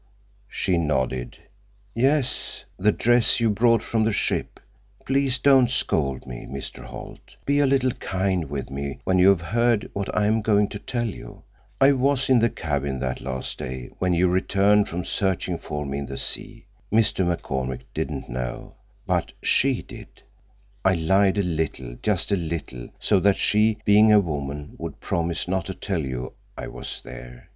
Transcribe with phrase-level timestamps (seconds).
[0.49, 1.37] _"She nodded.
[1.93, 4.59] "Yes, the dress you brought from the ship.
[5.05, 6.83] Please don't scold me, Mr.
[6.85, 7.35] Holt.
[7.45, 10.79] Be a little kind with me when you have heard what I am going to
[10.79, 11.43] tell you.
[11.79, 15.99] I was in the cabin that last day, when you returned from searching for me
[15.99, 16.65] in the sea.
[16.91, 17.23] Mr.
[17.23, 18.73] McCormick didn't know.
[19.05, 20.23] But she did.
[20.83, 25.47] I lied a little, just a little, so that she, being a woman, would promise
[25.47, 27.49] not to tell you I was there.